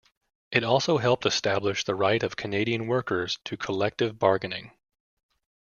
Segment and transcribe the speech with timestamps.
[0.49, 4.71] It also helped establish the right of Canadian workers to collective bargaining.